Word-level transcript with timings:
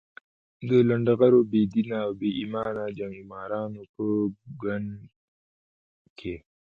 د 0.67 0.69
لنډه 0.89 1.13
غرو، 1.19 1.41
بې 1.51 1.61
دینه 1.73 1.95
او 2.05 2.11
بې 2.19 2.29
ایمانه 2.39 2.85
جنګمارانو 2.97 3.81
په 3.93 4.03
ګند 4.61 4.91
کې. 6.19 6.35